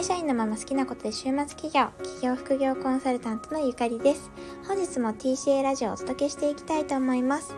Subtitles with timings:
[0.00, 4.30] 会社員のまま好きなことで週末企業、企業副業コンサルタントのゆかりです。
[4.66, 7.54] 本日も TCA ラジオをお届けしていきたいと思います。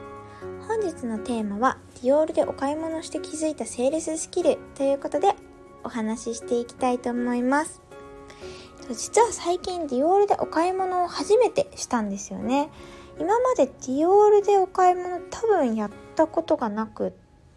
[0.66, 5.36] 本日のテーマは、ディオールでお買い物して気づいたセールススキルということで
[5.84, 7.80] お話ししていきたいと思います。
[8.90, 12.70] 実は最近ディオールでお買い物を初めてしたんですよね。
[13.20, 17.12] 今までディオールでお買い物多分やったことがなくっ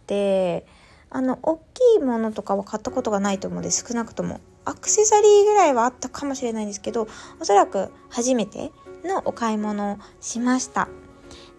[0.05, 0.67] て、
[1.09, 7.07] あの大きいものとかは買ったことがないと思うんで少なくともアクセサリーぐらいはあったかもしれないんですけど
[7.39, 8.71] おそらく初めて
[9.03, 10.88] のお買い物をしました。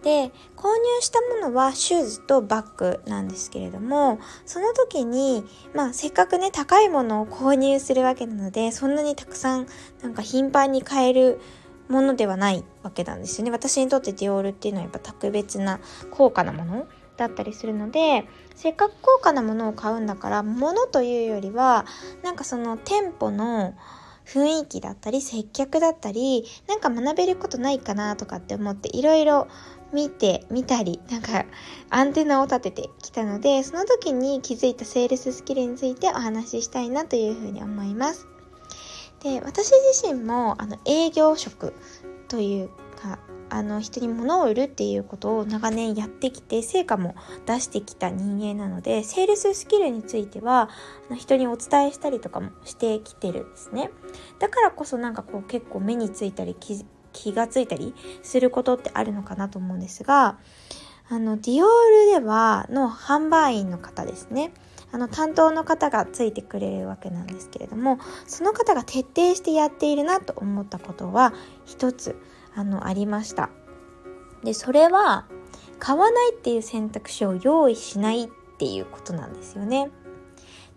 [0.03, 9.67] で購入したものはシューズとバッグなんですけれどもその時にまあせっかくね高いものを購入するわけなのでそんなにたくさん
[10.03, 11.41] なんか頻繁に買える
[11.89, 13.51] ものではないわけなんですよね。
[13.51, 21.87] 私にとってディオールっていうのはやっぱ特別な高価なものだったりするのでせっかく高価なものを買うんだから物というよりは
[22.23, 23.75] なんかその店舗の
[24.27, 29.47] 雰囲気だったり接客だったりなんか学べることないかなとかって思っていろいろ
[29.93, 31.45] 見てみたりなんか
[31.91, 38.27] アンテナを立ててきたのでその時に気づいたセールススキルについてお話ししたいなというふうに思います。
[39.23, 41.73] で私自身もあの営業職
[42.29, 42.69] という
[43.01, 47.15] かあの人に物を売るっていうことを長年やってきて成果も
[47.47, 50.69] 出してきた人間なのでセールススキルについては
[51.17, 53.91] 人にお伝えしたりとかもしてきてるんですね。
[54.39, 56.57] だからこそなんかこう結構目についたり
[57.13, 60.39] 気がついたりすることってあるのかなと思うんですが
[61.09, 61.69] あのディオー
[62.17, 64.53] ルではの販売員の方ですね。
[64.93, 72.17] あの担当の方がついてくれるわけなんですけれどもその方が徹底してやっているなと思ったことは一つ。
[72.57, 73.51] あのありました。
[74.43, 75.27] でそれは
[75.79, 79.91] 買わないっていう選択肢を用意しないっていうことなんですよね。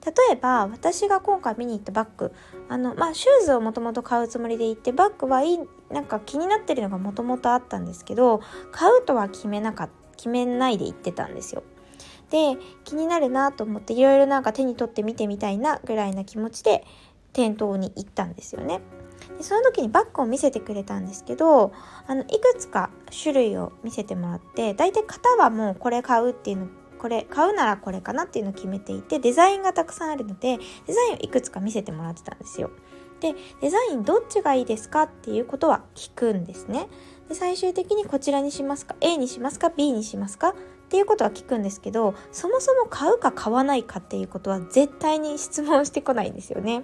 [0.06, 2.32] 例えば私が今回見に行ったバッグ。
[2.68, 5.60] あのまあシューズをもともと買うつもりで行ってバッグはいい
[5.90, 11.64] なんか気になってるのがもともとあったんですけど買うとは決めなか決めないで行ってたんですよ。
[12.30, 16.86] で気になるなと思っていろいろなんか手に取って見てみたいなぐらいな気持ちで
[17.34, 18.82] 店頭に行ったんですよね。
[19.38, 21.72] でその時にバッグを見せてくれたんですけど
[22.08, 26.68] あのいくつか種類を見せてもらって大体型はもうこれ買うっていうの
[27.00, 32.72] これ買うならこれかなっていうのを決めていてデザインがたくさんあるのでデザインをいくつか見せてもらってたんですよ。
[33.22, 36.88] でデザインどっちがいいですかっていうことは聞くんですね。
[37.28, 40.54] で最終的にこちらにしますか A にしますか B にしますかっ
[40.90, 46.84] ていうことは聞くんですけどそもそも買うか買わないかっていうことは絶対に質問してこないんですよね。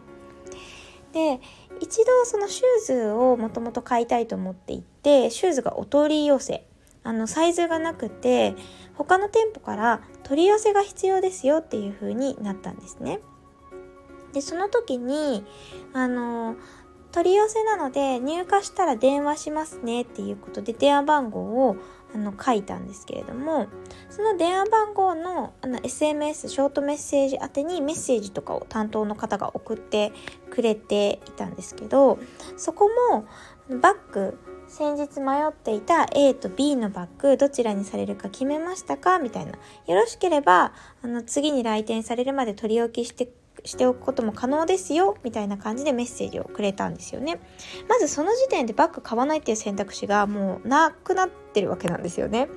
[1.15, 1.39] で
[1.79, 6.67] 一度そのシューズをもともと買いたいと思っていてシューズがお取り寄せ
[7.05, 8.53] あのサイズがなくて
[8.95, 13.21] 他の店舗から取り寄せが必要ですよっていう風になったんですね。
[14.33, 15.45] でその時に
[15.93, 16.57] あの
[17.13, 21.77] 取り寄せなので入荷したら電話しますねっていうことで電話番号を
[22.15, 23.67] あの書いたんですけれども
[24.09, 30.13] その電話番号のあの SMS ショートメッセージ宛てにメッセージとかを担当の方が送って
[30.49, 32.17] くれていたんですけど
[32.55, 33.27] そこも
[33.81, 39.19] バッグ先日迷っていた A と B のバッグどちらにされるか決めましたか？
[39.19, 39.51] みたいな。
[39.51, 39.57] よ
[39.95, 43.29] ろしければあの次に来店されるまで取り置きして
[43.65, 47.39] しておくことも可能ですよみたいな感じでメッセージをくれたんですよね。
[47.89, 52.47] まずその時点でバッグ買わないっていう選択肢がもうなくなってるわけなんですよね。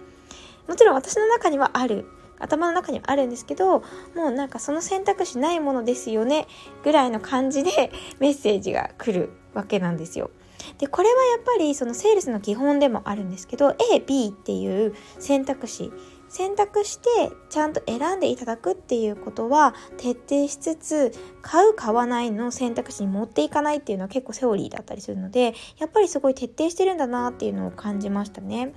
[0.68, 2.06] もちろん私の中にはある
[2.38, 3.80] 頭の中にはあるんですけど
[4.14, 6.46] もうなんかその選択肢ないものですよね
[6.84, 7.90] ぐらいの感じで
[8.20, 10.30] メッセージが来るわけなんですよ。
[10.78, 15.90] でこれはやっぱりそのセールスの基本でもあるんですけど AB っていう選択肢
[16.28, 17.08] 選択して
[17.48, 21.12] ちゃんと選んでいただくっていうことは徹底しつつ
[21.42, 28.72] 買う買わないの選択肢に持っていかないっていうのは結構セオリーだったりするのでやっぱりすごい徹底してるんだなっていうのを感じましたね。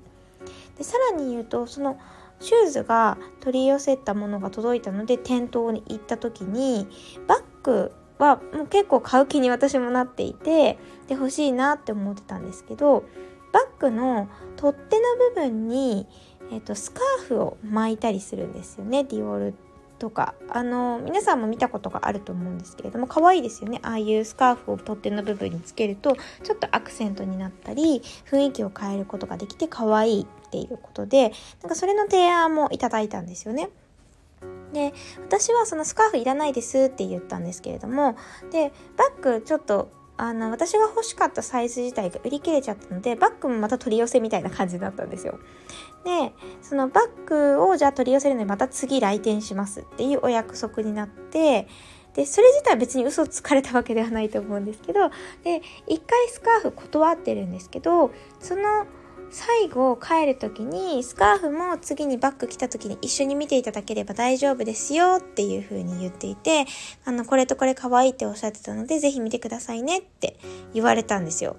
[0.77, 1.99] でさらに言うとその
[2.39, 6.87] シューズが取り寄せたものが届いたので店頭に行った時に
[7.27, 10.77] バッグはもう結構買う気に私もなっていて
[11.07, 13.03] で欲しいなって思ってたんですけど
[13.51, 15.03] バッグの取っ手の
[15.33, 16.07] 部分に
[16.51, 19.05] えーと、スカーフを巻いたりするんですよね。
[19.05, 19.53] ディオール
[19.97, 20.35] とか。
[20.49, 23.79] あの皆さんも見たことがあると思うんですけれども可愛いですよね。
[23.83, 31.31] ああいうスカーフを取っ手の部分につけるとちょっとアクセントになったり雰囲気を変えることができて可愛いっていうことで
[31.61, 33.69] なんかそれの提案もいただいたんですよね。
[34.73, 34.93] で
[35.25, 38.15] 私はそのスカーフいらないですって言ったんですけれども
[38.51, 39.89] でバッグちょっと
[40.21, 45.39] あの私が欲しかったサイズ自体が売り切れちゃったのでバッグもまた取り寄せみたいな感じだったんですよ。
[46.05, 46.31] で
[46.61, 51.67] そのバッグをじゃあ取り寄せるのにまた次来店しますっていうお約束になって
[52.13, 55.09] で、それ自体は別に嘘つかれたわけではないと思うんですけど、
[55.43, 58.85] で、1回スカーフ断ってるんですけど、その
[59.29, 66.65] 最後帰る時にスカーフも次にバッグ来た時に一緒に見ていただければ大丈夫ですよっていう風に言っていて、
[67.05, 70.37] あの、これとこれ可愛いっておっしゃってたので、ぜひ見てくださいねって
[70.73, 71.55] 言われたんですよ。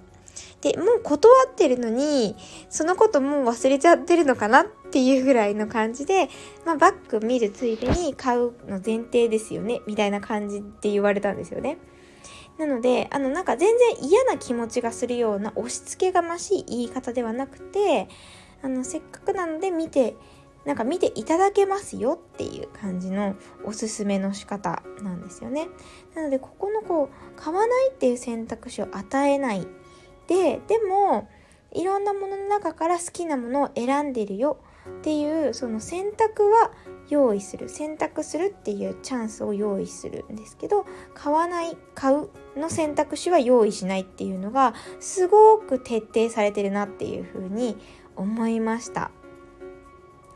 [0.61, 2.37] で、もう断ってるのに、
[2.69, 6.29] そのこともう忘れちゃってるのかなっていうぐらいの感じで、
[6.65, 11.79] まあ、バッグ見るついでに買うの前提ですよね、みたいな感じで言われたんですよね。
[12.63, 18.07] なので、あの、なんか全然嫌な気持ちがするような押し付けがましい言い方ではなくて、
[18.63, 20.15] あの、せっかくなので見て、
[20.65, 25.67] なんか見ていただけますよっていう感じのおすすめの仕方なんですよね。
[26.15, 29.67] なので、ここのこう、買わないっていう選択肢を与えない。
[30.29, 31.29] で、でも、
[31.73, 34.59] いろんなものの中から好きなものを選んでるよ
[35.01, 36.71] っていうその選択は
[37.09, 47.77] 用意する選択するっていうチャンスを用意するんですけど買わない買うの選択肢は用意しないっていうのがすごく徹底されてるなっていうふうに
[48.17, 49.11] 思いました。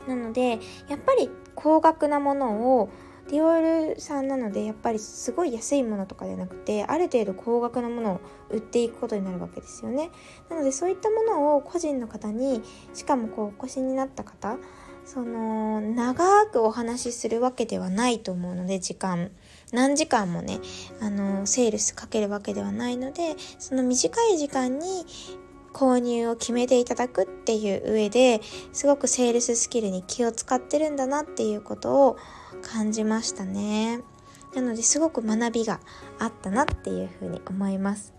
[0.07, 2.89] なのでやっぱり高額なものを
[3.29, 10.09] ディオールさんなのでやっぱりすごい安いものとかじゃなくてある程度高額なものを売っていくことになるわけですよね。
[10.49, 12.61] なのでそういったものを個人の方に
[12.93, 14.57] しかもこうお越しになった方
[15.05, 19.31] その長くお話しするわけではないと思うので時間。
[19.73, 20.59] 何時間もね
[21.01, 25.05] あのセールスかけるわけではないのでその短い時間に
[25.77, 28.41] 購入を決めていただくっていう上で
[28.73, 32.17] すごくセールススキルに気を使ってるんだなっていうことを
[32.63, 34.01] 感じましたね。
[34.55, 35.79] なのですごく学びが
[36.17, 38.17] あったなっていうふうに思います。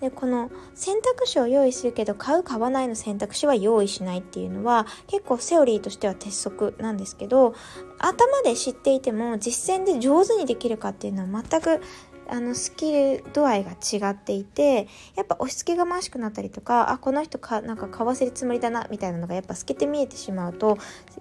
[0.00, 7.54] でこの選択肢を用意するけど買う買わないの選択肢は用意しないっていうのは結構セオリーとしては鉄則なんですけど
[7.98, 11.80] 頭で知っていても実践で上手にできるかっていうのは全く
[12.30, 14.86] あのスキル度合いが違っていて
[15.16, 20.78] やっぱ押し付けがましくなったりとかあこの人かなんか買わせるつもりだなみたいなのがやっぱ透けて見えてしまうと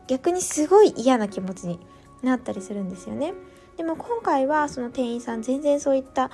[0.08, 1.80] 逆にすごい嫌な気持ちに
[2.22, 3.34] なったりするんですよね。
[3.78, 6.30] でも今回はその店員さん全然そういった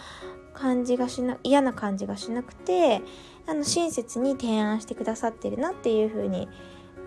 [0.54, 3.02] 感じがしな嫌な感じがしなくて
[3.46, 6.50] あの親切に提案してくださってるなっていう風に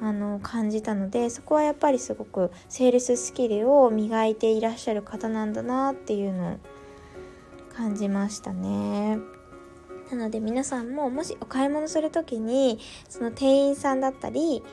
[0.01, 6.57] あの感じたのでそこはやっぱりすごくセールススキルを磨いていらっしゃる方なんだなっていうのを
[7.79, 9.21] 感じましたね。
[10.11, 14.65] なので皆さんももしお買い物する時にその店員さんだったり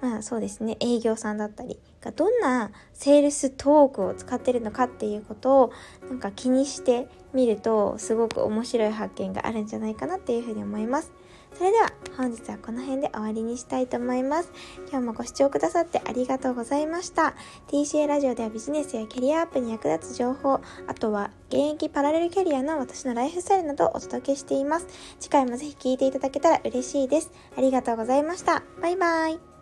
[0.00, 5.72] まあそうですね営業さんだったりがどんなセールストークを使ってるのかっていうことを
[6.08, 11.12] なんか気にしてみるとすごく面白い発見があるんじゃないかなっていうふうに思います。
[11.56, 14.50] それでは本日はこの辺で終わりにしたいと思います。
[14.90, 17.34] 今日もご視聴くださってありがとうございました。
[17.68, 24.86] TCA ラジオではビジネスやキャリアアップに役立つ情報、あとは現役パラレルキャリアの私のライフスタイルなどをお届けしています。
[25.20, 27.30] 次回もぜひ聴いていただけたら嬉しいです。
[27.56, 28.62] ありがとうございました。
[28.82, 29.53] バイバイ。